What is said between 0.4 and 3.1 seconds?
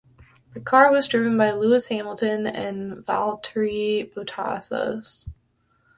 The car is driven by Lewis Hamilton and